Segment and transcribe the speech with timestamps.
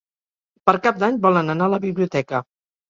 [0.69, 2.47] Per Cap d'Any volen anar a la biblioteca.